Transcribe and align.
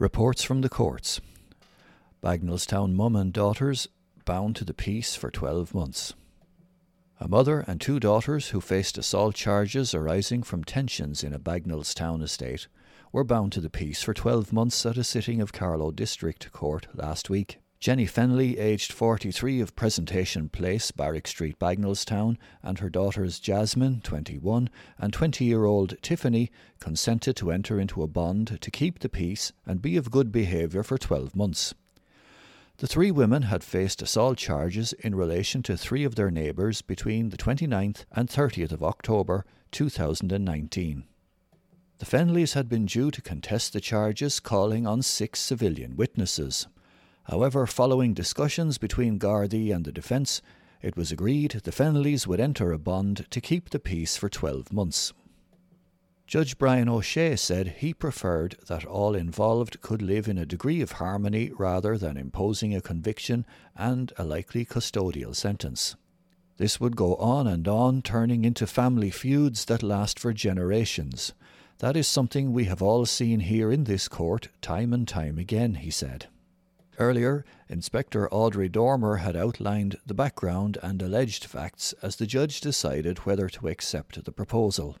Reports 0.00 0.42
from 0.42 0.62
the 0.62 0.70
courts. 0.70 1.20
Bagnallstown 2.22 2.94
mum 2.94 3.14
and 3.14 3.34
daughters 3.34 3.86
bound 4.24 4.56
to 4.56 4.64
the 4.64 4.72
peace 4.72 5.14
for 5.14 5.30
12 5.30 5.74
months. 5.74 6.14
A 7.20 7.28
mother 7.28 7.66
and 7.66 7.78
two 7.78 8.00
daughters 8.00 8.48
who 8.48 8.62
faced 8.62 8.96
assault 8.96 9.34
charges 9.34 9.92
arising 9.92 10.42
from 10.42 10.64
tensions 10.64 11.22
in 11.22 11.34
a 11.34 11.38
Bagnallstown 11.38 12.22
estate 12.22 12.66
were 13.12 13.24
bound 13.24 13.52
to 13.52 13.60
the 13.60 13.68
peace 13.68 14.02
for 14.02 14.14
12 14.14 14.54
months 14.54 14.86
at 14.86 14.96
a 14.96 15.04
sitting 15.04 15.42
of 15.42 15.52
Carlow 15.52 15.90
District 15.90 16.50
Court 16.50 16.86
last 16.94 17.28
week. 17.28 17.58
Jenny 17.80 18.04
Fenley, 18.04 18.58
aged 18.58 18.92
43 18.92 19.58
of 19.62 19.74
Presentation 19.74 20.50
Place, 20.50 20.90
Barrack 20.90 21.26
Street, 21.26 21.58
Bagnallstown, 21.58 22.36
and 22.62 22.78
her 22.78 22.90
daughters 22.90 23.40
Jasmine, 23.40 24.02
21, 24.02 24.68
and 24.98 25.14
20 25.14 25.46
year 25.46 25.64
old 25.64 25.96
Tiffany 26.02 26.50
consented 26.78 27.36
to 27.36 27.50
enter 27.50 27.80
into 27.80 28.02
a 28.02 28.06
bond 28.06 28.58
to 28.60 28.70
keep 28.70 28.98
the 28.98 29.08
peace 29.08 29.52
and 29.64 29.80
be 29.80 29.96
of 29.96 30.10
good 30.10 30.30
behaviour 30.30 30.82
for 30.82 30.98
12 30.98 31.34
months. 31.34 31.72
The 32.76 32.86
three 32.86 33.10
women 33.10 33.44
had 33.44 33.64
faced 33.64 34.02
assault 34.02 34.36
charges 34.36 34.92
in 34.92 35.14
relation 35.14 35.62
to 35.62 35.74
three 35.78 36.04
of 36.04 36.16
their 36.16 36.30
neighbours 36.30 36.82
between 36.82 37.30
the 37.30 37.38
29th 37.38 38.04
and 38.12 38.28
30th 38.28 38.72
of 38.72 38.82
October 38.82 39.46
2019. 39.70 41.04
The 41.96 42.04
Fenleys 42.04 42.52
had 42.52 42.68
been 42.68 42.84
due 42.84 43.10
to 43.10 43.22
contest 43.22 43.72
the 43.72 43.80
charges, 43.80 44.38
calling 44.38 44.86
on 44.86 45.00
six 45.00 45.40
civilian 45.40 45.96
witnesses. 45.96 46.66
However, 47.30 47.64
following 47.64 48.12
discussions 48.12 48.76
between 48.76 49.20
Gardaí 49.20 49.72
and 49.72 49.84
the 49.84 49.92
defence, 49.92 50.42
it 50.82 50.96
was 50.96 51.12
agreed 51.12 51.52
the 51.62 51.70
Fennellys 51.70 52.26
would 52.26 52.40
enter 52.40 52.72
a 52.72 52.78
bond 52.78 53.26
to 53.30 53.40
keep 53.40 53.70
the 53.70 53.78
peace 53.78 54.16
for 54.16 54.28
12 54.28 54.72
months. 54.72 55.12
Judge 56.26 56.58
Brian 56.58 56.88
O'Shea 56.88 57.36
said 57.36 57.76
he 57.78 57.94
preferred 57.94 58.56
that 58.66 58.84
all 58.84 59.14
involved 59.14 59.80
could 59.80 60.02
live 60.02 60.26
in 60.26 60.38
a 60.38 60.46
degree 60.46 60.80
of 60.80 60.92
harmony 60.92 61.52
rather 61.56 61.96
than 61.96 62.16
imposing 62.16 62.74
a 62.74 62.80
conviction 62.80 63.46
and 63.76 64.12
a 64.18 64.24
likely 64.24 64.64
custodial 64.64 65.34
sentence. 65.34 65.94
This 66.56 66.80
would 66.80 66.96
go 66.96 67.14
on 67.14 67.46
and 67.46 67.68
on, 67.68 68.02
turning 68.02 68.44
into 68.44 68.66
family 68.66 69.10
feuds 69.10 69.66
that 69.66 69.84
last 69.84 70.18
for 70.18 70.32
generations. 70.32 71.32
That 71.78 71.96
is 71.96 72.08
something 72.08 72.52
we 72.52 72.64
have 72.64 72.82
all 72.82 73.06
seen 73.06 73.38
here 73.38 73.70
in 73.70 73.84
this 73.84 74.08
court 74.08 74.48
time 74.60 74.92
and 74.92 75.06
time 75.06 75.38
again, 75.38 75.74
he 75.74 75.92
said. 75.92 76.26
Earlier, 77.00 77.46
Inspector 77.70 78.28
Audrey 78.30 78.68
Dormer 78.68 79.16
had 79.16 79.34
outlined 79.34 79.96
the 80.04 80.12
background 80.12 80.76
and 80.82 81.00
alleged 81.00 81.46
facts 81.46 81.94
as 82.02 82.16
the 82.16 82.26
judge 82.26 82.60
decided 82.60 83.20
whether 83.20 83.48
to 83.48 83.68
accept 83.68 84.22
the 84.22 84.32
proposal. 84.32 84.98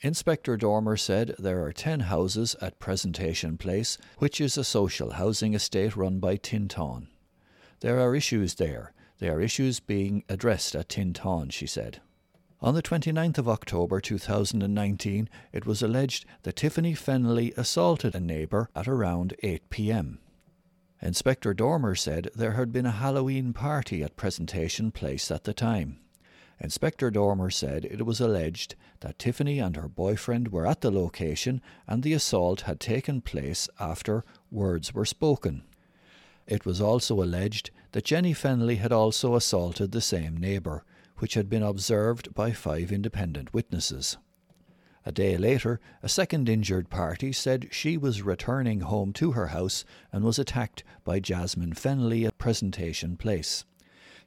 Inspector 0.00 0.56
Dormer 0.58 0.96
said 0.96 1.34
there 1.40 1.64
are 1.64 1.72
10 1.72 2.00
houses 2.00 2.54
at 2.62 2.78
Presentation 2.78 3.58
Place, 3.58 3.98
which 4.18 4.40
is 4.40 4.56
a 4.56 4.62
social 4.62 5.14
housing 5.14 5.54
estate 5.54 5.96
run 5.96 6.20
by 6.20 6.36
Tintagh. 6.36 7.08
There 7.80 7.98
are 7.98 8.14
issues 8.14 8.54
there. 8.54 8.92
There 9.18 9.36
are 9.36 9.40
issues 9.40 9.80
being 9.80 10.22
addressed 10.28 10.76
at 10.76 10.88
Tintagh, 10.88 11.50
she 11.50 11.66
said. 11.66 12.00
On 12.60 12.74
the 12.74 12.82
29th 12.82 13.38
of 13.38 13.48
October 13.48 14.00
2019, 14.00 15.28
it 15.52 15.66
was 15.66 15.82
alleged 15.82 16.26
that 16.44 16.54
Tiffany 16.54 16.94
Fenley 16.94 17.52
assaulted 17.56 18.14
a 18.14 18.20
neighbour 18.20 18.70
at 18.76 18.86
around 18.86 19.34
8 19.42 19.68
pm. 19.68 20.20
Inspector 21.02 21.54
Dormer 21.54 21.94
said 21.94 22.30
there 22.34 22.52
had 22.52 22.72
been 22.72 22.84
a 22.84 22.90
Halloween 22.90 23.54
party 23.54 24.02
at 24.02 24.16
Presentation 24.16 24.90
Place 24.90 25.30
at 25.30 25.44
the 25.44 25.54
time. 25.54 25.98
Inspector 26.60 27.10
Dormer 27.10 27.48
said 27.48 27.86
it 27.86 28.04
was 28.04 28.20
alleged 28.20 28.74
that 29.00 29.18
Tiffany 29.18 29.58
and 29.58 29.76
her 29.76 29.88
boyfriend 29.88 30.48
were 30.48 30.66
at 30.66 30.82
the 30.82 30.90
location 30.90 31.62
and 31.86 32.02
the 32.02 32.12
assault 32.12 32.62
had 32.62 32.80
taken 32.80 33.22
place 33.22 33.66
after 33.78 34.24
words 34.50 34.92
were 34.92 35.06
spoken. 35.06 35.62
It 36.46 36.66
was 36.66 36.82
also 36.82 37.22
alleged 37.22 37.70
that 37.92 38.04
Jenny 38.04 38.34
Fenley 38.34 38.76
had 38.76 38.92
also 38.92 39.36
assaulted 39.36 39.92
the 39.92 40.02
same 40.02 40.36
neighbour, 40.36 40.84
which 41.16 41.32
had 41.32 41.48
been 41.48 41.62
observed 41.62 42.34
by 42.34 42.52
five 42.52 42.92
independent 42.92 43.54
witnesses. 43.54 44.18
A 45.06 45.12
day 45.12 45.38
later, 45.38 45.80
a 46.02 46.08
second 46.08 46.48
injured 46.48 46.90
party 46.90 47.32
said 47.32 47.68
she 47.70 47.96
was 47.96 48.22
returning 48.22 48.80
home 48.80 49.12
to 49.14 49.32
her 49.32 49.48
house 49.48 49.84
and 50.12 50.22
was 50.24 50.38
attacked 50.38 50.84
by 51.04 51.20
Jasmine 51.20 51.72
Fennelly 51.72 52.26
at 52.26 52.36
Presentation 52.36 53.16
Place. 53.16 53.64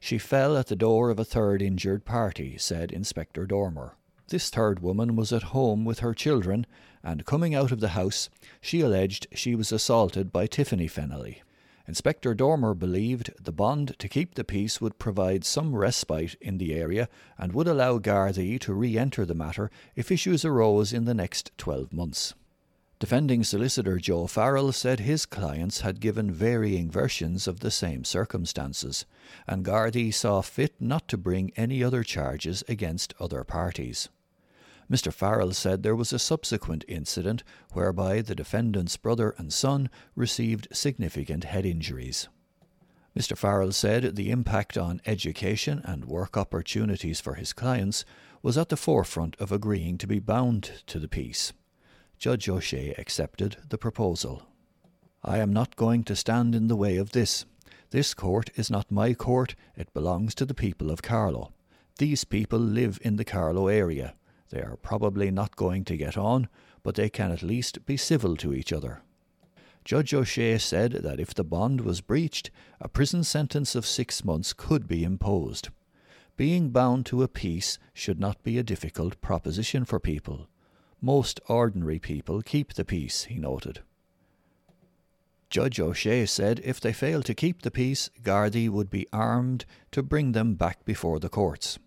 She 0.00 0.18
fell 0.18 0.56
at 0.56 0.66
the 0.66 0.76
door 0.76 1.10
of 1.10 1.18
a 1.18 1.24
third 1.24 1.62
injured 1.62 2.04
party, 2.04 2.58
said 2.58 2.90
Inspector 2.90 3.46
Dormer. 3.46 3.96
This 4.28 4.50
third 4.50 4.80
woman 4.80 5.16
was 5.16 5.32
at 5.32 5.54
home 5.54 5.84
with 5.84 6.00
her 6.00 6.12
children, 6.12 6.66
and 7.02 7.24
coming 7.24 7.54
out 7.54 7.70
of 7.70 7.80
the 7.80 7.90
house, 7.90 8.28
she 8.60 8.80
alleged 8.80 9.26
she 9.32 9.54
was 9.54 9.70
assaulted 9.70 10.32
by 10.32 10.46
Tiffany 10.46 10.88
Fennelly. 10.88 11.42
Inspector 11.86 12.32
Dormer 12.34 12.72
believed 12.72 13.30
the 13.38 13.52
bond 13.52 13.94
to 13.98 14.08
keep 14.08 14.34
the 14.34 14.44
peace 14.44 14.80
would 14.80 14.98
provide 14.98 15.44
some 15.44 15.76
respite 15.76 16.34
in 16.40 16.56
the 16.56 16.72
area 16.72 17.10
and 17.36 17.52
would 17.52 17.68
allow 17.68 17.98
Gardaí 17.98 18.58
to 18.60 18.72
re 18.72 18.96
enter 18.96 19.26
the 19.26 19.34
matter 19.34 19.70
if 19.94 20.10
issues 20.10 20.46
arose 20.46 20.94
in 20.94 21.04
the 21.04 21.12
next 21.12 21.50
12 21.58 21.92
months. 21.92 22.32
Defending 22.98 23.44
solicitor 23.44 23.98
Joe 23.98 24.26
Farrell 24.26 24.72
said 24.72 25.00
his 25.00 25.26
clients 25.26 25.82
had 25.82 26.00
given 26.00 26.30
varying 26.30 26.90
versions 26.90 27.46
of 27.46 27.60
the 27.60 27.70
same 27.70 28.02
circumstances, 28.02 29.04
and 29.46 29.62
Gardaí 29.62 30.14
saw 30.14 30.40
fit 30.40 30.74
not 30.80 31.06
to 31.08 31.18
bring 31.18 31.52
any 31.54 31.84
other 31.84 32.02
charges 32.02 32.64
against 32.66 33.12
other 33.20 33.44
parties. 33.44 34.08
Mr. 34.90 35.12
Farrell 35.12 35.52
said 35.52 35.82
there 35.82 35.96
was 35.96 36.12
a 36.12 36.18
subsequent 36.18 36.84
incident 36.86 37.42
whereby 37.72 38.20
the 38.20 38.34
defendant's 38.34 38.96
brother 38.96 39.34
and 39.38 39.52
son 39.52 39.88
received 40.14 40.68
significant 40.72 41.44
head 41.44 41.64
injuries. 41.64 42.28
Mr. 43.16 43.36
Farrell 43.36 43.72
said 43.72 44.16
the 44.16 44.30
impact 44.30 44.76
on 44.76 45.00
education 45.06 45.80
and 45.84 46.04
work 46.04 46.36
opportunities 46.36 47.20
for 47.20 47.34
his 47.34 47.52
clients 47.52 48.04
was 48.42 48.58
at 48.58 48.68
the 48.68 48.76
forefront 48.76 49.36
of 49.40 49.52
agreeing 49.52 49.96
to 49.98 50.06
be 50.06 50.18
bound 50.18 50.82
to 50.86 50.98
the 50.98 51.08
peace. 51.08 51.52
Judge 52.18 52.48
O'Shea 52.48 52.94
accepted 52.98 53.56
the 53.68 53.78
proposal. 53.78 54.42
I 55.22 55.38
am 55.38 55.52
not 55.52 55.76
going 55.76 56.04
to 56.04 56.16
stand 56.16 56.54
in 56.54 56.66
the 56.66 56.76
way 56.76 56.96
of 56.96 57.12
this. 57.12 57.46
This 57.90 58.12
court 58.12 58.50
is 58.56 58.70
not 58.70 58.90
my 58.90 59.14
court, 59.14 59.54
it 59.76 59.94
belongs 59.94 60.34
to 60.34 60.44
the 60.44 60.54
people 60.54 60.90
of 60.90 61.00
Carlow. 61.00 61.52
These 61.98 62.24
people 62.24 62.58
live 62.58 62.98
in 63.02 63.16
the 63.16 63.24
Carlow 63.24 63.68
area. 63.68 64.14
They 64.54 64.62
are 64.62 64.76
probably 64.76 65.32
not 65.32 65.56
going 65.56 65.84
to 65.86 65.96
get 65.96 66.16
on, 66.16 66.48
but 66.84 66.94
they 66.94 67.10
can 67.10 67.32
at 67.32 67.42
least 67.42 67.84
be 67.86 67.96
civil 67.96 68.36
to 68.36 68.54
each 68.54 68.72
other. 68.72 69.02
Judge 69.84 70.14
O'Shea 70.14 70.58
said 70.58 70.92
that 70.92 71.18
if 71.18 71.34
the 71.34 71.42
bond 71.42 71.80
was 71.80 72.00
breached, 72.00 72.52
a 72.80 72.88
prison 72.88 73.24
sentence 73.24 73.74
of 73.74 73.84
six 73.84 74.24
months 74.24 74.52
could 74.52 74.86
be 74.86 75.02
imposed. 75.02 75.70
Being 76.36 76.70
bound 76.70 77.04
to 77.06 77.24
a 77.24 77.26
peace 77.26 77.80
should 77.92 78.20
not 78.20 78.44
be 78.44 78.56
a 78.56 78.62
difficult 78.62 79.20
proposition 79.20 79.84
for 79.84 79.98
people. 79.98 80.46
Most 81.00 81.40
ordinary 81.48 81.98
people 81.98 82.40
keep 82.40 82.74
the 82.74 82.84
peace, 82.84 83.24
he 83.24 83.40
noted. 83.40 83.80
Judge 85.50 85.80
O'Shea 85.80 86.26
said 86.26 86.60
if 86.62 86.78
they 86.78 86.92
failed 86.92 87.24
to 87.24 87.34
keep 87.34 87.62
the 87.62 87.72
peace, 87.72 88.08
Gardaí 88.22 88.70
would 88.70 88.88
be 88.88 89.08
armed 89.12 89.64
to 89.90 90.04
bring 90.04 90.30
them 90.30 90.54
back 90.54 90.84
before 90.84 91.18
the 91.18 91.28
courts. 91.28 91.80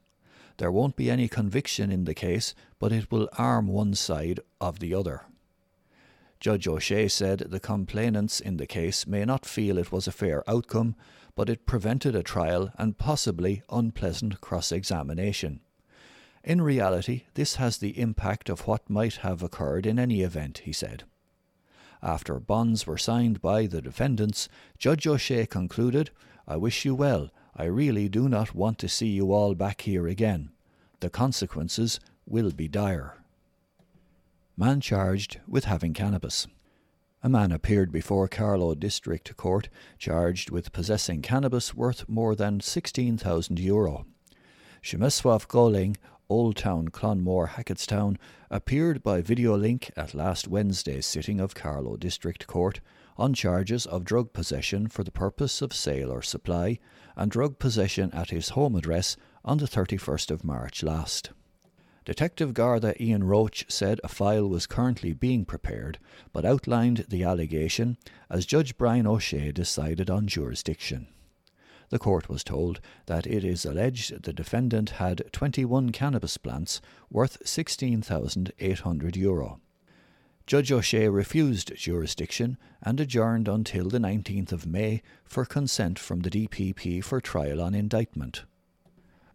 There 0.58 0.72
won't 0.72 0.96
be 0.96 1.10
any 1.12 1.28
conviction 1.28 1.92
in 1.92 2.06
the 2.06 2.16
case, 2.16 2.56
but 2.80 2.92
it 2.92 3.12
will 3.12 3.30
arm 3.38 3.68
one 3.68 3.94
side 3.94 4.40
of 4.60 4.80
the 4.80 4.94
other. 4.94 5.22
Judge 6.40 6.68
O'Shea 6.68 7.08
said 7.08 7.40
the 7.40 7.60
complainants 7.60 8.40
in 8.40 8.58
the 8.58 8.68
case 8.68 9.08
may 9.08 9.26
not 9.26 9.46
feel 9.46 9.78
it 9.78 9.92
was 9.92 10.08
a 10.08 10.12
fair 10.12 10.48
outcome, 10.50 10.96
but 11.36 11.50
it 11.50 11.66
prevented 11.66 12.16
a 12.16 12.24
trial 12.24 12.72
and 12.78 12.98
possibly 12.98 13.62
unpleasant 13.70 14.42
cross 14.42 14.72
examination. 14.72 15.62
In 16.44 16.62
reality, 16.62 17.24
this 17.34 17.56
has 17.56 17.78
the 17.78 18.00
impact 18.00 18.50
of 18.50 18.68
what 18.68 18.90
might 18.90 19.18
have 19.18 19.44
occurred 19.44 19.86
in 19.86 20.00
any 20.00 20.22
event, 20.22 20.60
he 20.60 20.74
said. 20.74 21.04
After 22.02 22.40
bonds 22.40 22.88
were 22.88 22.98
signed 22.98 23.42
by 23.42 23.68
the 23.68 23.82
defendants, 23.82 24.48
Judge 24.78 25.06
O'Shea 25.06 25.46
concluded, 25.46 26.12
I 26.48 26.58
wish 26.58 26.86
you 26.86 26.96
well. 26.96 27.30
I 27.56 27.66
really 27.66 28.08
do 28.08 28.30
not 28.30 28.54
want 28.54 28.78
to 28.80 28.88
see 28.88 29.08
you 29.08 29.34
all 29.34 29.56
back 29.56 29.82
here 29.82 30.08
again. 30.08 30.52
The 31.00 31.10
consequences 31.10 32.00
will 32.26 32.52
be 32.52 32.68
dire. 32.68 33.18
Man 34.56 34.82
charged 34.82 35.40
with 35.48 35.66
having 35.66 35.94
cannabis. 35.94 36.48
A 37.22 37.30
man 37.30 37.52
appeared 37.52 37.92
before 37.92 38.28
Carlow 38.28 38.74
District 38.74 39.36
Court 39.38 39.70
charged 40.00 40.50
with 40.50 40.72
possessing 40.72 41.22
cannabis 41.22 41.74
worth 41.74 42.08
more 42.10 42.36
than 42.36 42.60
16,000 42.60 43.60
euro. 43.60 44.06
Shemeswav 44.82 45.48
Goling 45.48 45.98
Old 46.30 46.58
Town 46.58 46.90
Clonmore 46.90 47.50
Hacketstown 47.50 48.18
appeared 48.52 49.02
by 49.02 49.22
video 49.22 49.56
link 49.56 49.92
at 49.96 50.14
last 50.14 50.48
Wednesday's 50.48 51.06
sitting 51.06 51.40
of 51.40 51.56
Carlow 51.56 51.96
District 51.96 52.48
Court 52.48 52.82
on 53.18 53.34
charges 53.34 53.86
of 53.86 54.04
drug 54.04 54.34
possession 54.34 54.88
for 54.88 55.04
the 55.04 55.12
purpose 55.12 55.62
of 55.62 55.74
sale 55.74 56.12
or 56.12 56.22
supply 56.22 56.80
and 57.16 57.32
drug 57.32 57.60
possession 57.60 58.12
at 58.14 58.30
his 58.30 58.50
home 58.50 58.76
address 58.76 59.16
on 59.44 59.58
the 59.58 59.66
31st 59.66 60.32
of 60.32 60.44
March 60.44 60.84
last. 60.84 61.32
Detective 62.06 62.54
Garda 62.54 63.02
Ian 63.04 63.26
Roach 63.26 63.66
said 63.68 64.00
a 64.02 64.08
file 64.08 64.48
was 64.48 64.66
currently 64.66 65.12
being 65.14 65.44
prepared, 65.44 66.00
but 66.32 66.46
outlined 66.46 67.06
the 67.10 67.24
allegation 67.24 67.98
as 68.30 68.46
Judge 68.46 68.78
Brian 68.78 69.06
O'Shea 69.06 69.52
decided 69.52 70.10
on 70.10 70.26
jurisdiction. 70.26 71.08
The 71.90 72.00
court 72.00 72.30
was 72.30 72.44
told 72.44 72.80
that 73.06 73.28
it 73.28 73.44
is 73.44 73.66
alleged 73.66 74.24
the 74.24 74.34
defendant 74.34 74.92
had 74.92 75.30
21 75.32 75.92
cannabis 75.92 76.38
plants 76.38 76.82
worth 77.10 77.46
16,800 77.46 79.16
euro. 79.18 79.60
Judge 80.46 80.72
O'Shea 80.72 81.10
refused 81.10 81.76
jurisdiction 81.76 82.58
and 82.82 83.02
adjourned 83.02 83.50
until 83.50 83.90
the 83.90 84.00
19th 84.00 84.54
of 84.54 84.66
May 84.66 85.02
for 85.26 85.44
consent 85.44 86.00
from 86.00 86.22
the 86.22 86.30
DPP 86.30 87.04
for 87.04 87.20
trial 87.20 87.62
on 87.62 87.76
indictment. 87.76 88.44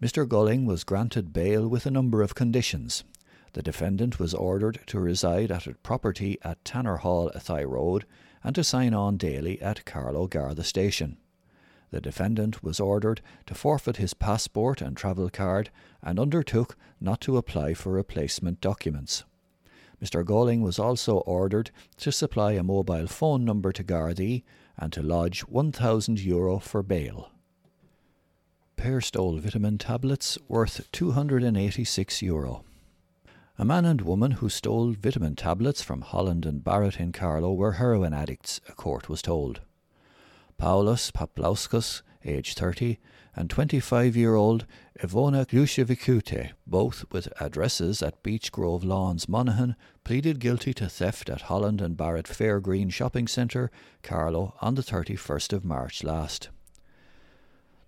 Mr. 0.03 0.29
Gulling 0.29 0.67
was 0.67 0.83
granted 0.83 1.33
bail 1.33 1.69
with 1.69 1.87
a 1.87 1.91
number 1.91 2.23
of 2.23 2.35
conditions. 2.35 3.05
The 3.53 3.63
defendant 3.63 4.19
was 4.19 4.35
ordered 4.35 4.81
to 4.87 4.99
reside 4.99 5.53
at 5.53 5.69
a 5.69 5.75
property 5.75 6.39
at 6.43 6.65
Tanner 6.65 6.97
Hall, 6.97 7.31
Athy 7.37 7.65
Road, 7.65 8.05
and 8.43 8.53
to 8.57 8.65
sign 8.65 8.95
on 8.95 9.17
daily 9.17 9.63
at 9.63 9.85
Carlow 9.85 10.27
Garda 10.27 10.65
Station. 10.65 11.19
The 11.93 12.01
defendant 12.01 12.65
was 12.65 12.81
ordered 12.81 13.21
to 13.47 13.55
forfeit 13.55 13.99
his 13.99 14.13
passport 14.13 14.81
and 14.83 14.97
travel 14.97 15.31
card 15.31 15.71
and 16.03 16.19
undertook 16.19 16.77
not 17.01 17.21
to 17.21 17.37
apply 17.37 17.75
for 17.75 17.93
replacement 17.93 18.61
documents. 18.61 19.23
Mr. 20.03 20.25
Gulling 20.25 20.63
was 20.63 20.81
also 20.81 21.19
ordered 21.19 21.71
to 21.99 22.11
supply 22.11 22.55
a 22.55 22.65
mobile 22.65 23.07
phone 23.07 23.45
number 23.45 23.71
to 23.71 23.85
Gardaí 23.85 24.43
and 24.77 24.93
to 24.95 25.01
lodge 25.01 25.47
€1,000 25.47 26.25
Euro 26.25 26.59
for 26.59 26.83
bail 26.83 27.31
pair 28.83 29.01
stole 29.01 29.39
vitamin 29.39 29.79
tablets 29.79 30.37
worth 30.49 30.91
286 30.91 32.21
euro. 32.21 32.65
A 33.57 33.65
man 33.65 33.85
and 33.85 34.01
woman 34.01 34.33
who 34.33 34.49
stole 34.49 34.91
vitamin 34.91 35.37
tablets 35.37 35.81
from 35.81 36.01
Holland 36.01 36.45
and 36.45 36.65
Barrett 36.65 36.99
in 36.99 37.13
Carlow 37.13 37.53
were 37.53 37.75
heroin 37.75 38.13
addicts, 38.13 38.61
a 38.69 38.73
court 38.73 39.09
was 39.09 39.23
told. 39.23 39.61
Paulus 40.59 41.13
Paplauskas, 41.13 42.03
age 42.25 42.55
30, 42.55 42.99
and 43.37 43.49
25 43.49 44.17
year 44.17 44.35
old 44.35 44.67
Ivona 44.99 45.47
Glushevicute, 45.47 46.51
both 46.67 47.05
with 47.13 47.33
addresses 47.41 48.03
at 48.03 48.21
Beech 48.25 48.51
Grove 48.51 48.83
Lawns, 48.83 49.29
Monaghan, 49.29 49.77
pleaded 50.03 50.41
guilty 50.41 50.75
to 50.75 50.89
theft 50.89 51.31
at 51.31 51.43
Holland 51.43 51.81
and 51.81 51.97
Barrett 51.97 52.27
Fairgreen 52.27 52.91
Shopping 52.91 53.29
Centre, 53.29 53.71
Carlow, 54.03 54.57
on 54.61 54.75
the 54.75 54.83
31st 54.83 55.53
of 55.53 55.65
March 55.65 56.03
last. 56.03 56.49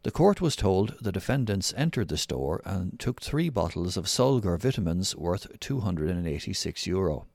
The 0.04 0.10
court 0.10 0.42
was 0.42 0.54
told 0.54 0.96
the 1.00 1.12
defendants 1.12 1.72
entered 1.78 2.08
the 2.08 2.18
store 2.18 2.60
and 2.66 3.00
took 3.00 3.22
three 3.22 3.48
bottles 3.48 3.96
of 3.96 4.04
Solgar 4.04 4.58
vitamins 4.58 5.16
worth 5.16 5.58
286 5.60 6.86
euro. 6.86 7.26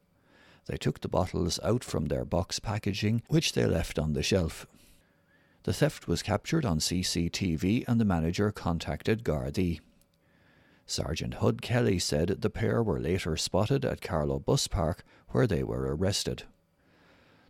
They 0.67 0.77
took 0.77 1.01
the 1.01 1.07
bottles 1.07 1.59
out 1.63 1.83
from 1.83 2.05
their 2.05 2.25
box 2.25 2.59
packaging, 2.59 3.23
which 3.27 3.53
they 3.53 3.65
left 3.65 3.97
on 3.97 4.13
the 4.13 4.21
shelf. 4.21 4.67
The 5.63 5.73
theft 5.73 6.07
was 6.07 6.21
captured 6.21 6.63
on 6.63 6.77
CCTV 6.77 7.85
and 7.87 7.99
the 7.99 8.05
manager 8.05 8.51
contacted 8.51 9.23
Gardaí. 9.23 9.79
Sergeant 10.85 11.35
Hud 11.35 11.63
Kelly 11.63 11.97
said 11.97 12.27
the 12.41 12.51
pair 12.51 12.83
were 12.83 12.99
later 12.99 13.35
spotted 13.35 13.83
at 13.83 14.01
Carlow 14.01 14.37
Bus 14.37 14.67
Park 14.67 15.03
where 15.29 15.47
they 15.47 15.63
were 15.63 15.95
arrested. 15.95 16.43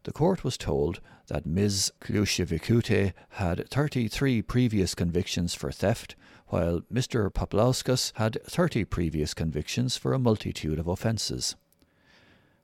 The 0.04 0.14
court 0.14 0.44
was 0.44 0.58
told 0.58 1.02
that 1.28 1.46
Ms. 1.46 1.92
Klushevicute 2.00 3.14
had 3.32 3.70
33 3.70 4.42
previous 4.44 4.96
convictions 4.96 5.54
for 5.54 5.72
theft, 5.72 6.16
while 6.48 6.82
Mr. 6.92 7.30
Poplauskas 7.32 8.14
had 8.16 8.42
30 8.44 8.86
previous 8.86 9.34
convictions 9.34 9.98
for 9.98 10.14
a 10.14 10.20
multitude 10.20 10.80
of 10.80 10.88
offences. 10.88 11.56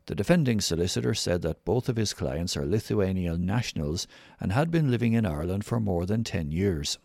The 0.05 0.15
defending 0.15 0.61
solicitor 0.61 1.13
said 1.13 1.41
that 1.41 1.65
both 1.65 1.89
of 1.89 1.97
his 1.97 2.13
clients 2.13 2.55
are 2.55 2.65
Lithuanian 2.65 3.45
nationals 3.45 4.07
and 4.39 4.51
had 4.51 4.71
been 4.71 4.91
living 4.91 5.13
in 5.13 5.25
Ireland 5.25 5.65
for 5.65 5.79
more 5.79 6.05
than 6.05 6.23
10 6.23 6.51
years. 6.51 6.99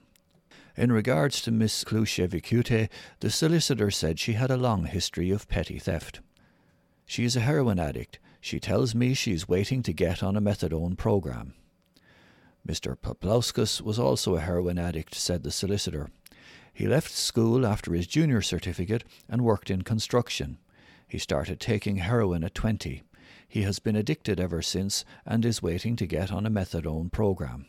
In 0.77 0.93
regards 0.93 1.43
to 1.43 1.51
Miss 1.51 1.83
Klushevicute, 1.83 2.89
the 3.21 3.31
solicitor 3.31 3.91
said 3.91 4.19
she 4.19 4.35
had 4.35 4.51
a 4.51 4.57
long 4.57 4.85
history 4.85 5.31
of 5.31 5.49
petty 5.49 5.79
theft. 5.79 6.21
She 7.07 7.25
is 7.25 7.37
a 7.37 7.41
heroin 7.41 7.81
addict 7.81 8.19
she 8.41 8.59
tells 8.59 8.95
me 8.95 9.15
she's 9.15 9.49
waiting 9.49 9.83
to 9.83 9.93
get 9.93 10.23
on 10.23 10.37
a 10.37 10.41
methadone 10.41 10.97
program. 10.97 11.55
Mr. 12.67 12.97
Poplauskas 12.97 13.81
was 13.81 13.99
also 13.99 14.37
a 14.37 14.41
heroin 14.41 14.79
addict, 14.79 15.15
said 15.15 15.43
the 15.43 15.51
solicitor. 15.51 16.11
He 16.73 16.87
left 16.87 17.11
school 17.11 17.67
after 17.67 17.93
his 17.93 18.07
junior 18.07 18.41
certificate 18.41 19.05
and 19.29 19.43
worked 19.43 19.71
in 19.71 19.83
construction. 19.83 20.59
He 21.07 21.19
started 21.19 21.59
taking 21.59 21.97
heroin 21.97 22.45
at 22.45 22.55
20. 22.55 23.03
He 23.49 23.63
has 23.63 23.79
been 23.79 23.97
addicted 23.97 24.39
ever 24.39 24.63
since 24.63 25.05
and 25.27 25.45
is 25.45 25.63
waiting 25.63 25.97
to 25.97 26.07
get 26.07 26.31
on 26.31 26.47
a 26.47 26.51
methadone 26.51 27.11
program. 27.11 27.67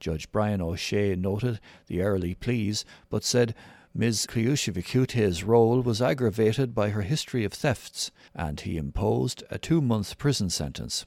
Judge 0.00 0.30
Brian 0.32 0.62
O'Shea 0.62 1.14
noted 1.16 1.60
the 1.86 2.02
early 2.02 2.34
pleas, 2.34 2.84
but 3.10 3.24
said 3.24 3.54
Ms. 3.94 4.26
Kliushevikute's 4.26 5.42
role 5.42 5.80
was 5.80 6.00
aggravated 6.00 6.74
by 6.74 6.90
her 6.90 7.02
history 7.02 7.44
of 7.44 7.52
thefts, 7.52 8.10
and 8.34 8.60
he 8.60 8.76
imposed 8.76 9.42
a 9.50 9.58
two 9.58 9.80
month 9.80 10.18
prison 10.18 10.50
sentence. 10.50 11.06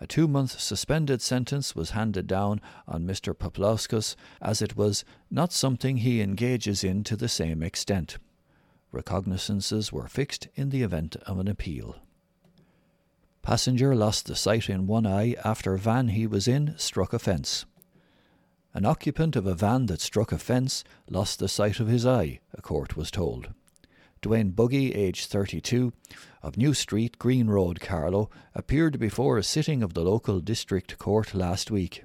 A 0.00 0.06
two 0.06 0.26
month 0.26 0.58
suspended 0.58 1.22
sentence 1.22 1.76
was 1.76 1.90
handed 1.90 2.26
down 2.26 2.60
on 2.88 3.06
Mr. 3.06 3.34
Poplauskas 3.34 4.16
as 4.40 4.60
it 4.60 4.76
was 4.76 5.04
not 5.30 5.52
something 5.52 5.98
he 5.98 6.20
engages 6.20 6.82
in 6.82 7.04
to 7.04 7.16
the 7.16 7.28
same 7.28 7.62
extent. 7.62 8.18
Recognizances 8.90 9.92
were 9.92 10.08
fixed 10.08 10.48
in 10.54 10.70
the 10.70 10.82
event 10.82 11.16
of 11.26 11.38
an 11.38 11.48
appeal. 11.48 11.96
Passenger 13.42 13.94
lost 13.94 14.26
the 14.26 14.36
sight 14.36 14.68
in 14.68 14.86
one 14.86 15.06
eye 15.06 15.34
after 15.44 15.76
van 15.76 16.08
he 16.08 16.26
was 16.26 16.48
in 16.48 16.74
struck 16.78 17.12
a 17.12 17.18
fence. 17.18 17.64
An 18.74 18.86
occupant 18.86 19.36
of 19.36 19.46
a 19.46 19.54
van 19.54 19.86
that 19.86 20.00
struck 20.00 20.32
a 20.32 20.38
fence 20.38 20.82
lost 21.08 21.38
the 21.38 21.48
sight 21.48 21.78
of 21.78 21.88
his 21.88 22.06
eye, 22.06 22.40
a 22.54 22.62
court 22.62 22.96
was 22.96 23.10
told. 23.10 23.50
Dwayne 24.22 24.54
Buggy, 24.54 24.94
aged 24.94 25.28
32, 25.28 25.92
of 26.42 26.56
New 26.56 26.72
Street, 26.72 27.18
Green 27.18 27.48
Road, 27.48 27.80
Carlow, 27.80 28.30
appeared 28.54 28.98
before 28.98 29.36
a 29.36 29.42
sitting 29.42 29.82
of 29.82 29.92
the 29.92 30.04
local 30.04 30.40
district 30.40 30.98
court 30.98 31.34
last 31.34 31.70
week. 31.70 32.04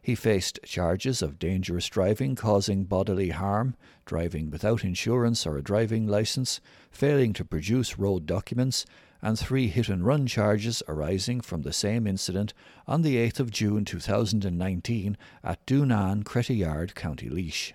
He 0.00 0.14
faced 0.14 0.58
charges 0.64 1.20
of 1.20 1.38
dangerous 1.38 1.86
driving 1.86 2.34
causing 2.34 2.84
bodily 2.84 3.30
harm, 3.30 3.76
driving 4.06 4.50
without 4.50 4.84
insurance 4.84 5.46
or 5.46 5.58
a 5.58 5.62
driving 5.62 6.06
licence, 6.06 6.60
failing 6.90 7.34
to 7.34 7.44
produce 7.44 7.98
road 7.98 8.24
documents, 8.24 8.86
and 9.22 9.38
three 9.38 9.68
hit 9.68 9.88
and 9.88 10.04
run 10.04 10.26
charges 10.26 10.82
arising 10.88 11.40
from 11.40 11.62
the 11.62 11.72
same 11.72 12.06
incident 12.06 12.52
on 12.86 13.02
the 13.02 13.16
8th 13.16 13.40
of 13.40 13.50
June 13.50 13.84
2019 13.84 15.16
at 15.44 15.66
Doonan, 15.66 16.24
Cretty 16.24 16.64
County 16.94 17.28
Laois. 17.28 17.72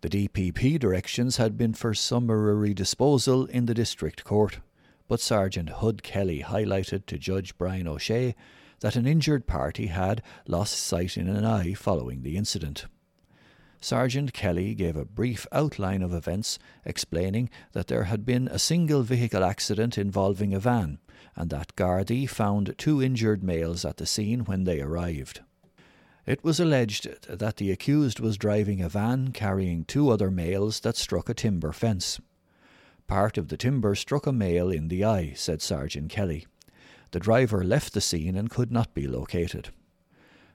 The 0.00 0.08
DPP 0.08 0.78
directions 0.78 1.38
had 1.38 1.56
been 1.56 1.74
for 1.74 1.92
summary 1.94 2.72
disposal 2.72 3.46
in 3.46 3.66
the 3.66 3.74
District 3.74 4.22
Court, 4.24 4.60
but 5.08 5.20
Sergeant 5.20 5.70
Hud 5.70 6.02
Kelly 6.02 6.42
highlighted 6.42 7.06
to 7.06 7.18
Judge 7.18 7.56
Brian 7.58 7.88
O'Shea 7.88 8.34
that 8.80 8.94
an 8.94 9.06
injured 9.06 9.46
party 9.46 9.86
had 9.86 10.22
lost 10.46 10.78
sight 10.78 11.16
in 11.16 11.28
an 11.28 11.44
eye 11.44 11.74
following 11.74 12.22
the 12.22 12.36
incident. 12.36 12.86
Sergeant 13.80 14.32
Kelly 14.32 14.74
gave 14.74 14.96
a 14.96 15.04
brief 15.04 15.46
outline 15.52 16.02
of 16.02 16.12
events, 16.12 16.58
explaining 16.84 17.48
that 17.72 17.86
there 17.86 18.04
had 18.04 18.26
been 18.26 18.48
a 18.48 18.58
single 18.58 19.02
vehicle 19.02 19.44
accident 19.44 19.96
involving 19.96 20.52
a 20.52 20.58
van, 20.58 20.98
and 21.36 21.50
that 21.50 21.76
Gardaí 21.76 22.28
found 22.28 22.74
two 22.76 23.00
injured 23.00 23.42
males 23.42 23.84
at 23.84 23.98
the 23.98 24.06
scene 24.06 24.40
when 24.40 24.64
they 24.64 24.80
arrived. 24.80 25.42
It 26.26 26.42
was 26.44 26.60
alleged 26.60 27.08
that 27.28 27.56
the 27.56 27.70
accused 27.70 28.20
was 28.20 28.36
driving 28.36 28.82
a 28.82 28.88
van 28.88 29.32
carrying 29.32 29.84
two 29.84 30.10
other 30.10 30.30
males 30.30 30.80
that 30.80 30.96
struck 30.96 31.28
a 31.28 31.34
timber 31.34 31.72
fence. 31.72 32.20
Part 33.06 33.38
of 33.38 33.48
the 33.48 33.56
timber 33.56 33.94
struck 33.94 34.26
a 34.26 34.32
male 34.32 34.70
in 34.70 34.88
the 34.88 35.04
eye, 35.04 35.32
said 35.34 35.62
Sergeant 35.62 36.10
Kelly. 36.10 36.46
The 37.12 37.20
driver 37.20 37.64
left 37.64 37.94
the 37.94 38.02
scene 38.02 38.36
and 38.36 38.50
could 38.50 38.70
not 38.70 38.92
be 38.92 39.06
located. 39.06 39.70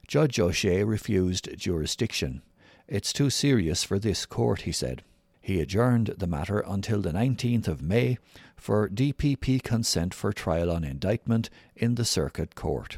Judge 0.08 0.40
O'Shea 0.40 0.84
refused 0.84 1.58
jurisdiction. 1.58 2.44
It's 2.88 3.14
too 3.14 3.30
serious 3.30 3.84
for 3.84 3.98
this 3.98 4.26
court, 4.26 4.62
he 4.62 4.72
said. 4.72 5.04
He 5.42 5.60
adjourned 5.60 6.16
the 6.18 6.28
matter 6.28 6.64
until 6.66 7.02
the 7.02 7.12
19th 7.12 7.68
of 7.68 7.82
May 7.82 8.18
for 8.56 8.88
DPP 8.88 9.62
consent 9.64 10.14
for 10.14 10.32
trial 10.32 10.72
on 10.72 10.84
indictment 10.84 11.50
in 11.76 11.96
the 11.96 12.06
Circuit 12.06 12.56
Court. 12.56 12.98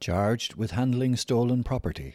Charged 0.00 0.54
with 0.54 0.72
handling 0.72 1.16
stolen 1.16 1.62
property. 1.64 2.14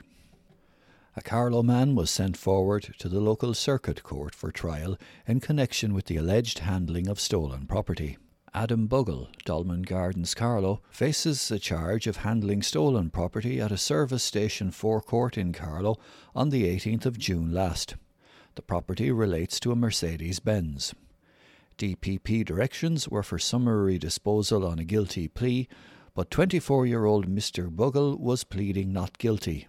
A 1.16 1.22
Carlow 1.22 1.64
man 1.64 1.96
was 1.96 2.10
sent 2.10 2.38
forward 2.38 2.94
to 3.00 3.10
the 3.10 3.20
local 3.20 3.54
circuit 3.54 4.04
court 4.04 4.36
for 4.36 4.52
trial 4.52 4.98
in 5.26 5.40
connection 5.40 5.94
with 5.94 6.06
the 6.06 6.18
alleged 6.18 6.60
handling 6.60 7.08
of 7.08 7.20
stolen 7.20 7.66
property. 7.66 8.18
Adam 8.54 8.88
Bugle, 8.88 9.30
Dolman 9.46 9.84
Gardens, 9.84 10.34
Carlow, 10.34 10.82
faces 10.90 11.52
a 11.52 11.60
charge 11.60 12.08
of 12.08 12.18
handling 12.18 12.62
stolen 12.62 13.10
property 13.10 13.62
at 13.62 13.72
a 13.72 13.78
service 13.78 14.24
station 14.24 14.72
forecourt 14.72 15.38
in 15.38 15.54
Carlow 15.54 15.98
on 16.36 16.50
the 16.50 16.64
18th 16.64 17.06
of 17.06 17.20
June 17.20 17.54
last. 17.54 17.96
The 18.56 18.62
property 18.62 19.12
relates 19.12 19.60
to 19.62 19.72
a 19.72 19.76
Mercedes 19.76 20.40
Benz. 20.40 20.94
DPP 21.78 22.44
directions 22.44 23.08
were 23.08 23.24
for 23.24 23.40
summary 23.40 23.98
disposal 23.98 24.66
on 24.66 24.80
a 24.80 24.84
guilty 24.84 25.28
plea, 25.28 25.68
but 26.14 26.32
24 26.32 26.86
year 26.86 27.06
old 27.06 27.28
Mr. 27.28 27.70
Bugle 27.70 28.18
was 28.18 28.44
pleading 28.44 28.92
not 28.92 29.18
guilty. 29.18 29.68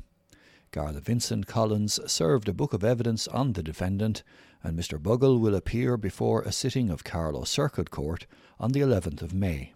Garda 0.72 1.00
Vincent 1.00 1.48
Collins 1.48 1.98
served 2.06 2.48
a 2.48 2.52
book 2.52 2.72
of 2.72 2.84
evidence 2.84 3.26
on 3.26 3.54
the 3.54 3.62
defendant, 3.62 4.22
and 4.62 4.78
Mr. 4.78 5.02
Bugle 5.02 5.40
will 5.40 5.56
appear 5.56 5.96
before 5.96 6.42
a 6.42 6.52
sitting 6.52 6.90
of 6.90 7.02
Carlow 7.02 7.42
Circuit 7.42 7.90
Court 7.90 8.26
on 8.60 8.70
the 8.70 8.80
11th 8.80 9.20
of 9.20 9.34
May. 9.34 9.72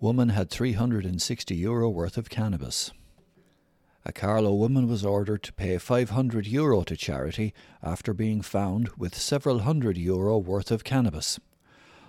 Woman 0.00 0.28
had 0.28 0.50
360 0.50 1.56
euro 1.56 1.88
worth 1.88 2.18
of 2.18 2.28
cannabis. 2.28 2.92
A 4.04 4.12
Carlow 4.12 4.52
woman 4.52 4.86
was 4.86 5.02
ordered 5.02 5.42
to 5.44 5.52
pay 5.54 5.78
500 5.78 6.46
euro 6.46 6.82
to 6.82 6.94
charity 6.94 7.54
after 7.82 8.12
being 8.12 8.42
found 8.42 8.90
with 8.98 9.16
several 9.16 9.60
hundred 9.60 9.96
euro 9.96 10.36
worth 10.36 10.70
of 10.70 10.84
cannabis. 10.84 11.40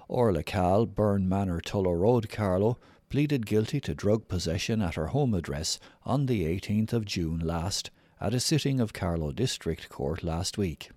Orla 0.09 0.43
Cal, 0.43 0.85
Burn 0.85 1.29
Manor, 1.29 1.61
Tullow 1.61 1.97
Road, 1.97 2.27
Carlow, 2.27 2.77
pleaded 3.09 3.45
guilty 3.45 3.79
to 3.81 3.95
drug 3.95 4.27
possession 4.27 4.81
at 4.81 4.95
her 4.95 5.07
home 5.07 5.33
address 5.33 5.79
on 6.03 6.27
the 6.27 6.43
18th 6.43 6.93
of 6.93 7.05
June 7.05 7.39
last 7.39 7.89
at 8.21 8.33
a 8.33 8.39
sitting 8.39 8.79
of 8.79 8.93
Carlow 8.93 9.31
District 9.31 9.89
Court 9.89 10.23
last 10.23 10.57
week. 10.57 10.91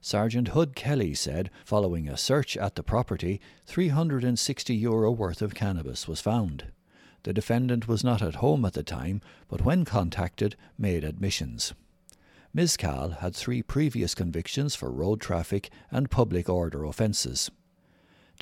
Sergeant 0.00 0.48
Hud 0.48 0.74
Kelly 0.74 1.14
said, 1.14 1.48
following 1.64 2.08
a 2.08 2.16
search 2.16 2.56
at 2.56 2.74
the 2.74 2.82
property, 2.82 3.40
360 3.66 4.74
euro 4.74 5.12
worth 5.12 5.40
of 5.40 5.54
cannabis 5.54 6.08
was 6.08 6.20
found. 6.20 6.64
The 7.22 7.32
defendant 7.32 7.86
was 7.86 8.02
not 8.02 8.20
at 8.20 8.36
home 8.36 8.64
at 8.64 8.72
the 8.72 8.82
time, 8.82 9.20
but 9.46 9.64
when 9.64 9.84
contacted, 9.84 10.56
made 10.76 11.04
admissions. 11.04 11.72
Ms. 12.52 12.76
Cal 12.76 13.10
had 13.10 13.36
three 13.36 13.62
previous 13.62 14.14
convictions 14.14 14.74
for 14.74 14.90
road 14.90 15.20
traffic 15.20 15.70
and 15.90 16.10
public 16.10 16.48
order 16.48 16.84
offences. 16.84 17.50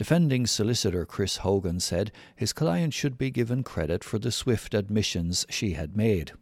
Defending 0.00 0.46
solicitor 0.46 1.04
Chris 1.04 1.36
Hogan 1.36 1.78
said 1.78 2.10
his 2.34 2.54
client 2.54 2.94
should 2.94 3.18
be 3.18 3.30
given 3.30 3.62
credit 3.62 4.02
for 4.02 4.18
the 4.18 4.32
swift 4.32 4.72
admissions 4.72 5.44
she 5.50 5.72
had 5.74 5.94
made. 5.94 6.32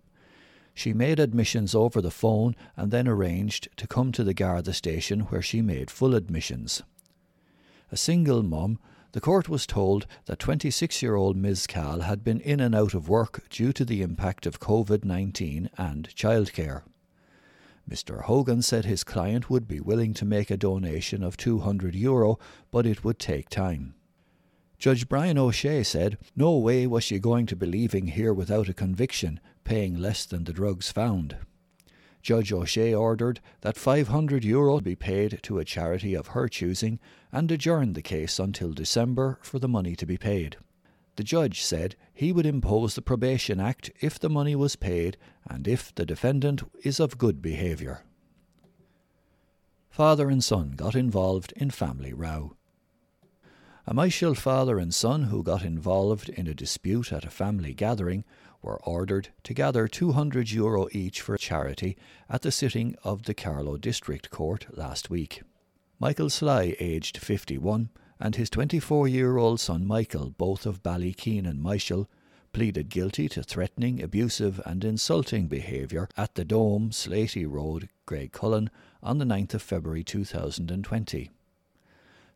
She 0.75 0.93
made 0.93 1.19
admissions 1.19 1.75
over 1.75 2.01
the 2.01 2.13
phone 2.13 2.55
and 2.77 2.93
then 2.93 3.09
arranged 3.09 3.69
to 3.79 3.89
come 3.89 4.13
to 4.13 4.23
the 4.23 4.33
Garda 4.33 4.73
station 4.73 5.23
where 5.23 5.43
she 5.43 5.61
made 5.61 5.91
full 5.91 6.15
admissions. 6.15 6.85
A 7.91 7.97
single 7.97 8.45
mum, 8.45 8.79
the 9.11 9.21
court 9.21 9.49
was 9.49 9.67
told 9.67 10.07
that 10.27 10.39
26 10.39 11.03
year 11.03 11.17
old 11.17 11.37
Ms. 11.37 11.67
Cal 11.67 12.03
had 12.03 12.23
been 12.23 12.41
in 12.43 12.61
and 12.61 12.77
out 12.77 12.95
of 12.95 13.09
work 13.09 13.43
due 13.51 13.73
to 13.73 13.85
the 13.85 14.03
impact 14.03 14.47
of 14.47 14.61
COVID 14.61 15.05
19 15.05 15.69
and 15.77 16.09
childcare. 16.15 16.83
Mr. 17.89 18.23
Hogan 18.23 18.61
said 18.61 18.85
his 18.85 19.03
client 19.03 19.49
would 19.49 19.67
be 19.67 19.81
willing 19.81 20.13
to 20.15 20.25
make 20.25 20.51
a 20.51 20.57
donation 20.57 21.23
of 21.23 21.37
200 21.37 21.95
euro, 21.95 22.39
but 22.71 22.85
it 22.85 23.03
would 23.03 23.19
take 23.19 23.49
time. 23.49 23.95
Judge 24.79 25.09
Brian 25.09 25.39
O'Shea 25.39 25.83
said, 25.83 26.19
No 26.37 26.57
way 26.59 26.87
was 26.87 27.03
she 27.03 27.19
going 27.19 27.47
to 27.47 27.57
be 27.57 27.67
leaving 27.67 28.09
here 28.09 28.35
without 28.35 28.69
a 28.69 28.75
conviction, 28.75 29.41
paying 29.65 29.97
less 29.97 30.27
than 30.27 30.45
the 30.45 30.53
drugs 30.53 30.93
found. 30.93 31.37
Judge 32.23 32.53
O'Shea 32.53 32.95
ordered 32.95 33.41
that 33.63 33.77
500 33.77 34.45
euro 34.45 34.81
be 34.81 34.95
paid 34.95 35.41
to 35.43 35.59
a 35.59 35.65
charity 35.65 36.15
of 36.15 36.29
her 36.29 36.47
choosing 36.47 36.99
and 37.33 37.51
adjourned 37.51 37.95
the 37.95 38.03
case 38.03 38.39
until 38.39 38.73
December 38.73 39.39
for 39.41 39.59
the 39.59 39.69
money 39.69 39.97
to 39.97 40.07
be 40.07 40.19
paid. 40.19 40.57
The 41.19 41.25
judge 41.25 41.65
said 41.65 41.97
he 42.15 42.31
would 42.31 42.47
impose 42.47 42.95
the 42.95 43.03
Probation 43.03 43.59
Act 43.59 43.91
if 44.01 44.21
the 44.21 44.31
money 44.31 44.55
was 44.55 44.77
paid 44.77 45.17
and 45.45 45.67
if 45.67 45.93
the 45.93 46.07
defendant 46.07 46.63
is 46.85 47.01
of 47.01 47.19
good 47.19 47.43
behaviour. 47.43 48.05
Father 49.91 50.31
and 50.31 50.45
son 50.45 50.75
got 50.77 50.95
involved 50.95 51.53
in 51.57 51.71
family 51.71 52.13
row. 52.13 52.55
A 53.85 53.93
Myshall 53.93 54.37
father 54.37 54.79
and 54.79 54.95
son 54.95 55.25
who 55.25 55.43
got 55.43 55.65
involved 55.65 56.29
in 56.29 56.47
a 56.47 56.55
dispute 56.55 57.13
at 57.13 57.25
a 57.25 57.31
family 57.31 57.75
gathering 57.75 58.25
were 58.63 58.81
ordered 58.85 59.31
to 59.43 59.53
gather 59.53 59.89
200 59.89 60.53
euro 60.53 60.87
each 60.93 61.21
for 61.21 61.37
charity 61.37 61.97
at 62.31 62.43
the 62.43 62.53
sitting 62.53 62.95
of 63.03 63.25
the 63.25 63.35
Carlow 63.35 63.77
District 63.77 64.31
Court 64.31 64.69
last 64.71 65.11
week. 65.11 65.43
Michael 65.99 66.31
Sly, 66.31 66.77
aged 66.79 67.19
51, 67.19 67.91
and 68.21 68.37
his 68.37 68.51
24 68.51 69.09
year 69.09 69.37
old 69.37 69.61
son 69.61 69.87
Michael, 69.87 70.31
both 70.31 70.67
of 70.67 70.83
Ballykeenan 70.83 71.61
Myshall, 71.61 72.07
pleaded 72.53 72.89
guilty 72.89 73.29
to 73.29 73.43
threatening, 73.43 74.03
abusive, 74.03 74.61
and 74.65 74.85
insulting 74.85 75.47
behaviour 75.47 76.09
at 76.17 76.35
the 76.35 76.45
Dome, 76.45 76.91
Slatey 76.91 77.47
Road, 77.47 77.89
Graiguecullen, 78.07 78.69
on 79.03 79.19
the 79.19 79.25
9th 79.25 79.55
of 79.55 79.63
February 79.63 80.03
2020. 80.03 81.31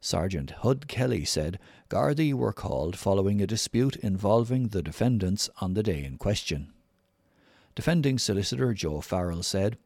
Sergeant 0.00 0.50
Hud 0.50 0.88
Kelly 0.88 1.24
said 1.24 1.58
Gardaí 1.88 2.34
were 2.34 2.52
called 2.52 2.98
following 2.98 3.40
a 3.40 3.46
dispute 3.46 3.96
involving 3.96 4.68
the 4.68 4.82
defendants 4.82 5.48
on 5.60 5.74
the 5.74 5.82
day 5.82 6.04
in 6.04 6.18
question. 6.18 6.72
Defending 7.74 8.18
solicitor 8.18 8.74
Joe 8.74 9.00
Farrell 9.00 9.42
said 9.42 9.78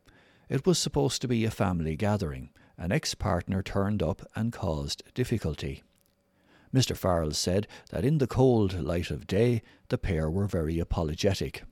it 0.49 0.67
was 0.67 0.79
supposed 0.79 1.21
to 1.23 1.29
be 1.29 1.45
a 1.45 1.50
family 1.50 1.97
gathering. 1.97 2.50
An 2.78 2.92
ex 2.92 3.14
partner 3.14 3.62
turned 3.62 4.02
up 4.02 4.23
and 4.35 4.52
caused 4.52 5.02
difficulty. 5.14 5.83
Mr. 6.75 6.97
Farrell 6.97 7.33
said 7.33 7.66
that 7.90 8.04
in 8.04 8.18
the 8.18 8.26
cold 8.26 8.78
light 8.78 9.11
of 9.11 9.26
day 9.26 9.62
the 9.88 9.97
pair 9.97 10.30
were 10.30 10.47
very 10.47 10.78
apologetic. 10.78 11.62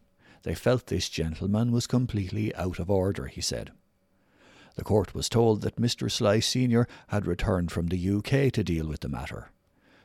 They 0.45 0.55
felt 0.55 0.87
this 0.87 1.09
gentleman 1.09 1.73
was 1.73 1.87
completely 1.87 2.55
out 2.55 2.79
of 2.79 2.91
order, 2.91 3.27
he 3.27 3.41
said. 3.41 3.73
The 4.77 4.85
court 4.85 5.15
was 5.15 5.29
told 5.29 5.63
that 5.63 5.77
Mr. 5.77 6.11
Sly 6.11 6.41
Sr. 6.41 6.87
had 7.09 7.27
returned 7.27 7.71
from 7.71 7.89
the 7.89 8.11
UK 8.11 8.53
to 8.53 8.65
deal 8.65 8.89
with 8.89 9.01
the 9.01 9.09
matter. 9.09 9.51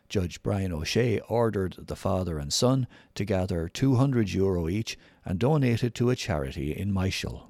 Judge 0.10 0.42
Brian 0.42 0.74
O'Shea 0.74 1.20
ordered 1.22 1.76
the 1.78 1.96
father 1.96 2.40
and 2.40 2.52
son 2.52 2.88
to 3.16 3.26
gather 3.26 3.70
200 3.70 4.30
euro 4.32 4.68
each 4.68 4.98
and 5.24 5.40
donate 5.40 5.84
it 5.84 5.94
to 5.96 6.10
a 6.10 6.16
charity 6.16 6.76
in 6.76 6.92
Myshall. 6.92 7.50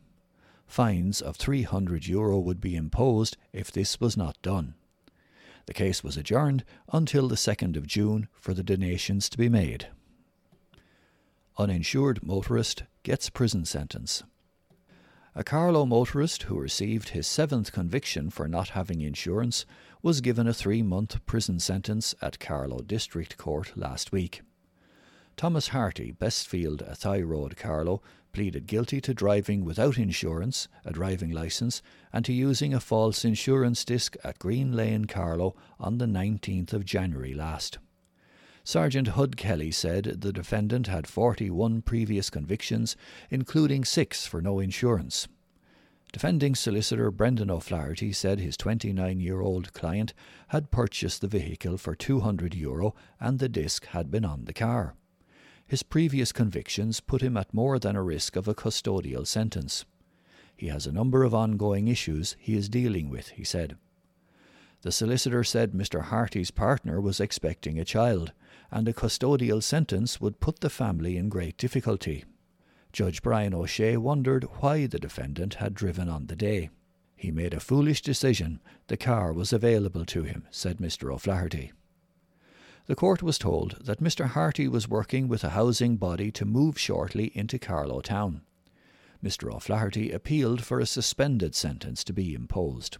Fines 0.69 1.19
of 1.19 1.35
300 1.35 2.05
euro 2.05 2.37
would 2.37 2.61
be 2.61 2.75
imposed 2.75 3.37
if 3.51 3.71
this 3.71 3.99
was 3.99 4.15
not 4.15 4.39
done. 4.43 4.75
The 5.65 5.73
case 5.73 6.03
was 6.03 6.15
adjourned 6.15 6.63
until 6.93 7.27
the 7.27 7.35
2nd 7.35 7.75
of 7.75 7.87
June 7.87 8.27
for 8.33 8.53
the 8.53 8.61
donations 8.61 9.29
to 9.29 9.37
be 9.37 9.49
made. 9.49 9.87
Uninsured 11.57 12.21
motorist 12.21 12.83
gets 13.01 13.31
prison 13.31 13.65
sentence. 13.65 14.21
A 15.33 15.43
Carlow 15.43 15.87
motorist 15.87 16.43
who 16.43 16.59
received 16.59 17.09
his 17.09 17.25
seventh 17.25 17.71
conviction 17.71 18.29
for 18.29 18.47
not 18.47 18.69
having 18.69 19.01
insurance 19.01 19.65
was 20.03 20.21
given 20.21 20.47
a 20.47 20.53
three 20.53 20.83
month 20.83 21.25
prison 21.25 21.59
sentence 21.59 22.13
at 22.21 22.39
Carlow 22.39 22.81
District 22.81 23.39
Court 23.39 23.75
last 23.75 24.11
week. 24.11 24.43
Thomas 25.35 25.69
Harty, 25.69 26.11
Bestfield, 26.11 26.87
Athy 26.87 27.27
Road, 27.27 27.57
Carlow, 27.57 28.03
pleaded 28.31 28.67
guilty 28.67 29.01
to 29.01 29.13
driving 29.13 29.65
without 29.65 29.97
insurance, 29.97 30.67
a 30.85 30.91
driving 30.91 31.31
licence, 31.31 31.81
and 32.13 32.23
to 32.25 32.33
using 32.33 32.73
a 32.73 32.79
false 32.79 33.25
insurance 33.25 33.83
disc 33.85 34.15
at 34.23 34.39
Green 34.39 34.73
Lane, 34.73 35.05
Carlow, 35.05 35.55
on 35.79 35.97
the 35.97 36.05
19th 36.05 36.73
of 36.73 36.85
January 36.85 37.33
last. 37.33 37.77
Sergeant 38.63 39.09
Hud 39.09 39.35
Kelly 39.35 39.71
said 39.71 40.21
the 40.21 40.31
defendant 40.31 40.87
had 40.87 41.07
41 41.07 41.81
previous 41.81 42.29
convictions, 42.29 42.95
including 43.29 43.83
six 43.83 44.25
for 44.25 44.41
no 44.41 44.59
insurance. 44.59 45.27
Defending 46.11 46.55
solicitor 46.55 47.11
Brendan 47.11 47.51
O'Flaherty 47.51 48.11
said 48.11 48.39
his 48.39 48.57
29 48.57 49.19
year 49.19 49.41
old 49.41 49.73
client 49.73 50.13
had 50.49 50.71
purchased 50.71 51.21
the 51.21 51.27
vehicle 51.27 51.77
for 51.77 51.95
200 51.95 52.55
euro 52.55 52.95
and 53.19 53.37
the 53.37 53.49
disc 53.49 53.85
had 53.87 54.09
been 54.09 54.25
on 54.25 54.45
the 54.45 54.53
car. 54.53 54.95
His 55.69 55.83
previous 55.83 56.31
convictions 56.31 56.99
put 56.99 57.21
him 57.21 57.37
at 57.37 57.53
more 57.53 57.77
than 57.77 57.95
a 57.95 58.01
risk 58.01 58.35
of 58.35 58.47
a 58.47 58.55
custodial 58.55 59.27
sentence. 59.27 59.85
He 60.57 60.69
has 60.69 60.87
a 60.87 60.91
number 60.91 61.23
of 61.23 61.35
ongoing 61.35 61.87
issues 61.87 62.35
he 62.39 62.55
is 62.55 62.69
dealing 62.69 63.07
with, 63.07 63.29
he 63.29 63.43
said. 63.43 63.77
The 64.81 64.91
solicitor 64.91 65.43
said 65.43 65.73
Mr. 65.73 66.05
Harty's 66.05 66.49
partner 66.49 66.99
was 66.99 67.19
expecting 67.19 67.77
a 67.77 67.85
child 67.85 68.33
and 68.71 68.87
a 68.87 68.93
custodial 68.93 69.61
sentence 69.61 70.19
would 70.19 70.39
put 70.39 70.61
the 70.61 70.71
family 70.71 71.17
in 71.17 71.29
great 71.29 71.55
difficulty. 71.55 72.25
Judge 72.91 73.21
Brian 73.21 73.53
O'Shea 73.53 73.95
wondered 73.95 74.45
why 74.61 74.87
the 74.87 74.97
defendant 74.97 75.55
had 75.55 75.75
driven 75.75 76.09
on 76.09 76.25
the 76.25 76.35
day. 76.35 76.71
He 77.15 77.29
made 77.29 77.53
a 77.53 77.59
foolish 77.59 78.01
decision. 78.01 78.59
The 78.87 78.97
car 78.97 79.33
was 79.33 79.53
available 79.53 80.05
to 80.05 80.23
him, 80.23 80.47
said 80.49 80.79
Mr. 80.79 81.13
O'Flaherty. 81.13 81.73
The 82.89 82.95
court 82.95 83.21
was 83.21 83.37
told 83.37 83.85
that 83.85 84.01
Mr. 84.01 84.29
Harty 84.29 84.67
was 84.67 84.89
working 84.89 85.27
with 85.27 85.43
a 85.43 85.49
housing 85.49 85.97
body 85.97 86.31
to 86.31 86.43
move 86.43 86.79
shortly 86.79 87.31
into 87.37 87.59
Carlow 87.59 88.01
Town. 88.01 88.41
Mr. 89.23 89.53
O'Flaherty 89.53 90.11
appealed 90.11 90.63
for 90.63 90.79
a 90.79 90.87
suspended 90.87 91.53
sentence 91.53 92.03
to 92.03 92.13
be 92.13 92.33
imposed. 92.33 92.97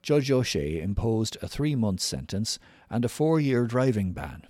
Judge 0.00 0.30
O'Shea 0.30 0.80
imposed 0.80 1.36
a 1.42 1.48
three 1.48 1.74
month 1.74 2.00
sentence 2.00 2.58
and 2.88 3.04
a 3.04 3.10
four 3.10 3.38
year 3.38 3.66
driving 3.66 4.14
ban. 4.14 4.46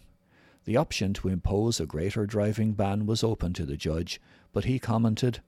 The 0.67 0.77
option 0.77 1.15
to 1.15 1.27
impose 1.27 1.81
a 1.81 1.87
greater 1.87 2.25
driving 2.25 2.75
ban 2.75 3.07
was 3.07 3.25
open 3.25 3.55
to 3.55 3.67
the 3.67 3.77
judge, 3.77 4.21
but 4.53 4.67
he 4.67 4.79
commented, 4.79 5.41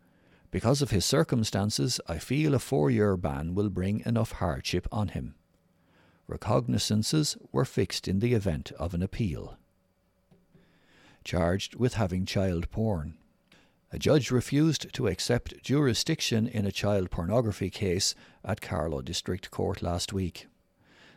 Because 0.51 0.83
of 0.83 0.91
his 0.91 1.05
circumstances, 1.05 2.01
I 2.09 2.19
feel 2.19 2.57
a 2.57 2.59
four 2.59 2.91
year 2.91 3.17
ban 3.17 3.55
will 3.55 3.71
bring 3.71 4.03
enough 4.05 4.33
hardship 4.33 4.89
on 4.91 5.11
him. 5.11 5.37
Recognizances 6.31 7.37
were 7.51 7.65
fixed 7.65 8.07
in 8.07 8.21
the 8.21 8.35
event 8.35 8.71
of 8.79 8.95
an 8.95 9.03
appeal. 9.03 9.59
Charged 11.25 11.75
with 11.75 11.95
having 11.95 12.25
child 12.25 12.71
porn. 12.71 13.15
A 13.91 13.99
judge 13.99 14.31
refused 14.31 14.93
to 14.93 15.09
accept 15.09 15.61
jurisdiction 15.65 16.47
in 16.47 16.65
a 16.65 16.71
child 16.71 17.11
pornography 17.11 17.69
case 17.69 18.15
at 18.45 18.61
Carlow 18.61 19.03
District 19.03 19.51
Court 19.51 19.83
last 19.83 20.13
week. 20.13 20.47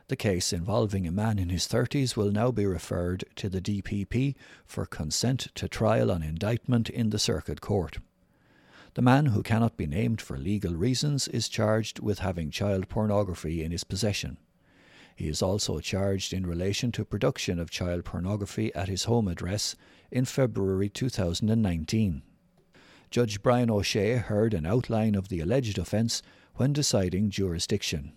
The 0.07 0.15
case 0.15 0.51
involving 0.51 1.05
a 1.05 1.11
man 1.11 1.37
in 1.37 1.49
his 1.49 1.67
30s 1.67 2.17
will 2.17 2.31
now 2.31 2.49
be 2.49 2.65
referred 2.65 3.23
to 3.35 3.49
the 3.49 3.61
DPP 3.61 4.33
for 4.65 4.87
consent 4.87 5.49
to 5.53 5.69
trial 5.69 6.09
on 6.09 6.23
indictment 6.23 6.89
in 6.89 7.11
the 7.11 7.19
Circuit 7.19 7.61
Court. 7.61 7.99
The 8.95 9.03
man, 9.03 9.27
who 9.27 9.43
cannot 9.43 9.77
be 9.77 9.85
named 9.85 10.21
for 10.21 10.37
legal 10.37 10.73
reasons, 10.73 11.27
is 11.27 11.47
charged 11.47 11.99
with 11.99 12.19
having 12.19 12.49
child 12.49 12.89
pornography 12.89 13.63
in 13.63 13.71
his 13.71 13.83
possession. 13.83 14.37
He 15.15 15.27
is 15.27 15.41
also 15.41 15.79
charged 15.79 16.33
in 16.33 16.45
relation 16.45 16.91
to 16.93 17.05
production 17.05 17.59
of 17.59 17.69
child 17.69 18.05
pornography 18.05 18.73
at 18.73 18.89
his 18.89 19.03
home 19.03 19.27
address 19.27 19.75
in 20.11 20.25
February 20.25 20.89
2019. 20.89 22.23
Judge 23.11 23.43
Brian 23.43 23.69
O'Shea 23.69 24.15
heard 24.15 24.53
an 24.53 24.65
outline 24.65 25.13
of 25.13 25.29
the 25.29 25.39
alleged 25.39 25.77
offence 25.77 26.23
when 26.55 26.73
deciding 26.73 27.29
jurisdiction. 27.29 28.13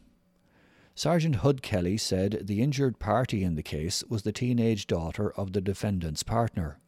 Sergeant 0.95 1.37
Hud 1.37 1.61
Kelly 1.61 1.99
said 1.99 2.47
the 2.47 2.63
injured 2.63 2.99
party 2.99 3.45
in 3.45 3.55
the 3.55 3.63
case 3.63 4.03
was 4.09 4.23
the 4.23 4.33
teenage 4.33 4.87
daughter 4.87 5.31
of 5.33 5.53
the 5.53 5.61
defendant's 5.61 6.23
partner. 6.23 6.79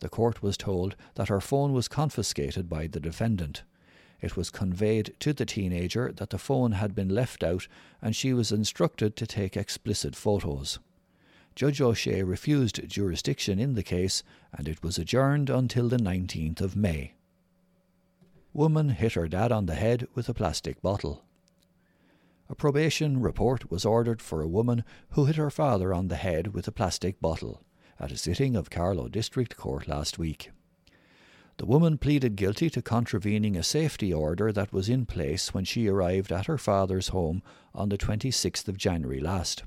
The 0.00 0.10
court 0.10 0.42
was 0.42 0.58
told 0.58 0.94
that 1.14 1.28
her 1.28 1.40
phone 1.40 1.72
was 1.72 1.88
confiscated 1.88 2.68
by 2.68 2.86
the 2.86 3.00
defendant. 3.00 3.62
It 4.20 4.36
was 4.36 4.50
conveyed 4.50 5.14
to 5.20 5.32
the 5.32 5.46
teenager 5.46 6.12
that 6.16 6.30
the 6.30 6.38
phone 6.38 6.72
had 6.72 6.94
been 6.94 7.08
left 7.08 7.44
out 7.44 7.68
and 8.02 8.16
she 8.16 8.32
was 8.32 8.50
instructed 8.50 9.16
to 9.16 9.26
take 9.26 9.56
explicit 9.56 10.16
photos. 10.16 10.78
Judge 11.54 11.80
O'Shea 11.80 12.22
refused 12.22 12.88
jurisdiction 12.88 13.58
in 13.58 13.74
the 13.74 13.82
case 13.82 14.22
and 14.52 14.68
it 14.68 14.82
was 14.82 14.98
adjourned 14.98 15.50
until 15.50 15.88
the 15.88 15.96
19th 15.96 16.60
of 16.60 16.76
May. 16.76 17.14
Woman 18.52 18.90
hit 18.90 19.12
her 19.12 19.28
dad 19.28 19.52
on 19.52 19.66
the 19.66 19.74
head 19.74 20.08
with 20.14 20.28
a 20.28 20.34
plastic 20.34 20.82
bottle. 20.82 21.24
A 22.48 22.54
probation 22.54 23.20
report 23.20 23.70
was 23.70 23.84
ordered 23.84 24.22
for 24.22 24.40
a 24.40 24.48
woman 24.48 24.82
who 25.10 25.26
hit 25.26 25.36
her 25.36 25.50
father 25.50 25.92
on 25.92 26.08
the 26.08 26.16
head 26.16 26.54
with 26.54 26.66
a 26.66 26.72
plastic 26.72 27.20
bottle 27.20 27.62
at 28.00 28.10
a 28.10 28.16
sitting 28.16 28.56
of 28.56 28.70
Carlow 28.70 29.08
District 29.08 29.56
Court 29.56 29.86
last 29.86 30.18
week. 30.18 30.50
The 31.58 31.66
woman 31.66 31.98
pleaded 31.98 32.36
guilty 32.36 32.70
to 32.70 32.80
contravening 32.80 33.56
a 33.56 33.64
safety 33.64 34.12
order 34.14 34.52
that 34.52 34.72
was 34.72 34.88
in 34.88 35.06
place 35.06 35.52
when 35.52 35.64
she 35.64 35.88
arrived 35.88 36.30
at 36.30 36.46
her 36.46 36.56
father's 36.56 37.08
home 37.08 37.42
on 37.74 37.88
the 37.88 37.98
26th 37.98 38.68
of 38.68 38.76
January 38.76 39.18
last. 39.18 39.64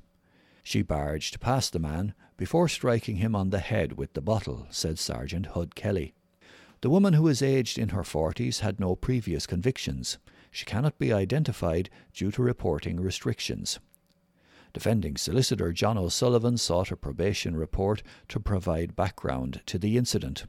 She 0.64 0.84
barged 0.84 1.42
past 1.42 1.74
the 1.74 1.80
man 1.80 2.14
before 2.38 2.70
striking 2.70 3.18
him 3.18 3.36
on 3.36 3.50
the 3.50 3.60
head 3.60 3.98
with 3.98 4.14
the 4.14 4.22
bottle, 4.22 4.68
said 4.70 5.00
Sergeant 5.00 5.48
Hud 5.48 5.76
Kelly. 5.76 6.14
The 6.80 6.90
woman, 6.90 7.14
who 7.14 7.28
is 7.28 7.42
aged 7.42 7.78
in 7.78 7.90
her 7.90 8.06
forties, 8.06 8.62
had 8.62 8.80
no 8.80 8.96
previous 8.96 9.46
convictions. 9.46 10.18
She 10.50 10.64
cannot 10.64 10.98
be 10.98 11.12
identified 11.12 11.90
due 12.14 12.32
to 12.32 12.42
reporting 12.42 13.02
restrictions. 13.02 13.80
Defending 14.72 15.18
solicitor 15.18 15.74
John 15.74 15.98
O'Sullivan 15.98 16.58
sought 16.58 16.90
a 16.90 16.96
probation 16.96 17.58
report 17.58 18.02
to 18.30 18.40
provide 18.40 18.96
background 18.96 19.62
to 19.66 19.78
the 19.78 19.98
incident. 19.98 20.46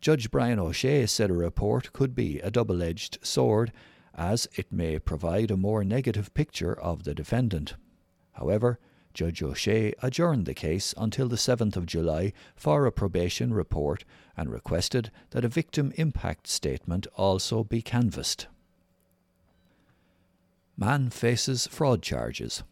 Judge 0.00 0.30
Brian 0.30 0.58
O'Shea 0.58 1.04
said 1.04 1.28
a 1.28 1.34
report 1.34 1.92
could 1.92 2.14
be 2.14 2.40
a 2.40 2.50
double 2.50 2.82
edged 2.82 3.18
sword, 3.22 3.70
as 4.14 4.48
it 4.56 4.72
may 4.72 4.98
provide 4.98 5.50
a 5.50 5.58
more 5.58 5.84
negative 5.84 6.32
picture 6.32 6.72
of 6.72 7.04
the 7.04 7.14
defendant. 7.14 7.74
However, 8.32 8.78
Judge 9.12 9.42
O'Shea 9.42 9.92
adjourned 10.02 10.46
the 10.46 10.54
case 10.54 10.94
until 10.96 11.28
the 11.28 11.36
7th 11.36 11.76
of 11.76 11.84
July 11.84 12.32
for 12.56 12.86
a 12.86 12.92
probation 12.92 13.52
report 13.52 14.04
and 14.36 14.50
requested 14.50 15.10
that 15.30 15.44
a 15.44 15.48
victim 15.48 15.92
impact 15.96 16.46
statement 16.46 17.06
also 17.16 17.62
be 17.62 17.82
canvassed. 17.82 18.46
Man 20.78 21.10
faces 21.10 21.66
fraud 21.66 22.00
charges. 22.00 22.62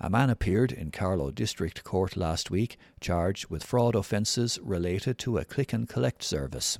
A 0.00 0.10
man 0.10 0.30
appeared 0.30 0.72
in 0.72 0.90
Carlow 0.90 1.30
District 1.30 1.84
Court 1.84 2.16
last 2.16 2.50
week 2.50 2.76
charged 3.00 3.48
with 3.48 3.64
fraud 3.64 3.94
offences 3.94 4.58
related 4.62 5.18
to 5.18 5.38
a 5.38 5.44
click 5.44 5.72
and 5.72 5.88
collect 5.88 6.22
service. 6.22 6.78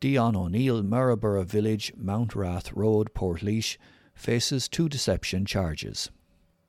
Dion 0.00 0.36
O'Neill, 0.36 0.82
Maryborough 0.82 1.44
Village, 1.44 1.92
Mountrath 1.96 2.70
Road, 2.74 3.14
Portlaoise, 3.14 3.76
faces 4.14 4.68
two 4.68 4.88
deception 4.88 5.46
charges. 5.46 6.10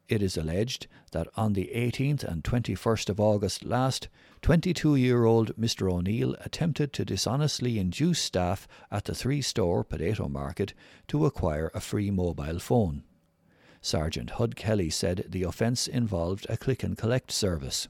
It 0.07 0.21
is 0.21 0.37
alleged 0.37 0.87
that 1.11 1.27
on 1.35 1.51
the 1.53 1.69
18th 1.75 2.23
and 2.23 2.43
21st 2.43 3.09
of 3.09 3.19
August 3.19 3.65
last, 3.65 4.07
22 4.41 4.95
year 4.95 5.25
old 5.25 5.53
Mr. 5.57 5.91
O'Neill 5.91 6.35
attempted 6.39 6.93
to 6.93 7.03
dishonestly 7.03 7.77
induce 7.77 8.19
staff 8.19 8.67
at 8.89 9.05
the 9.05 9.15
three 9.15 9.41
store 9.41 9.83
potato 9.83 10.29
market 10.29 10.73
to 11.09 11.25
acquire 11.25 11.71
a 11.73 11.81
free 11.81 12.09
mobile 12.09 12.59
phone. 12.59 13.03
Sergeant 13.87 14.31
Hud 14.31 14.57
Kelly 14.57 14.89
said 14.89 15.27
the 15.29 15.43
offence 15.43 15.87
involved 15.87 16.45
a 16.49 16.57
click 16.57 16.83
and 16.83 16.97
collect 16.97 17.31
service. 17.31 17.87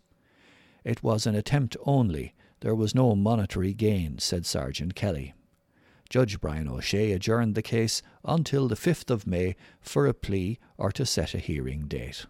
It 0.84 1.02
was 1.02 1.26
an 1.26 1.34
attempt 1.34 1.76
only, 1.88 2.36
there 2.60 2.76
was 2.76 2.94
no 2.94 3.16
monetary 3.16 3.74
gain, 3.74 4.20
said 4.20 4.46
Sergeant 4.46 4.94
Kelly. 4.94 5.34
Judge 6.08 6.40
Brian 6.40 6.68
O'Shea 6.68 7.14
adjourned 7.14 7.56
the 7.56 7.64
case 7.64 8.04
until 8.24 8.68
the 8.68 8.76
5th 8.76 9.10
of 9.10 9.26
May 9.26 9.56
for 9.82 10.06
a 10.06 10.14
plea 10.14 10.60
or 10.78 10.92
to 10.92 11.04
set 11.04 11.34
a 11.34 11.40
hearing 11.40 11.88
date. 11.88 12.28